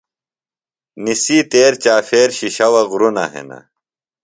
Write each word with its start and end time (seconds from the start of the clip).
نِسی 1.03 1.37
تیر 1.51 1.73
چاپھیر 1.83 2.29
شِشووہ 2.37 2.83
غُرونہ 2.89 3.25
ہنہ۔ 3.31 3.59